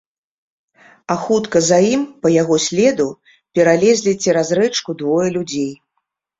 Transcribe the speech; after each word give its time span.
А 1.15 1.17
хутка 1.25 1.61
за 1.67 1.79
ім, 1.93 2.01
па 2.23 2.33
яго 2.41 2.55
следу, 2.67 3.07
пералезлі 3.61 4.17
цераз 4.23 4.47
рэчку 4.63 4.91
двое 5.05 5.29
людзей. 5.41 5.73